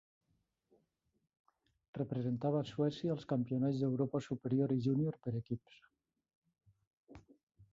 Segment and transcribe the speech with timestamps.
[1.97, 5.81] Representava Suècia als Campionats d'Europa Superior i Júnior per Equips.